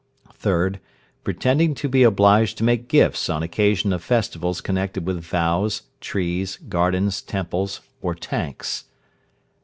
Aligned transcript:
3rd. 0.41 0.79
Pretending 1.23 1.75
to 1.75 1.87
be 1.87 2.01
obliged 2.01 2.57
to 2.57 2.63
make 2.63 2.87
gifts 2.87 3.29
on 3.29 3.43
occasion 3.43 3.93
of 3.93 4.03
festivals 4.03 4.59
connected 4.59 5.05
with 5.05 5.19
vows, 5.23 5.83
trees, 5.99 6.57
gardens, 6.67 7.21
temples, 7.21 7.81
or 8.01 8.15
tanks. 8.15 8.85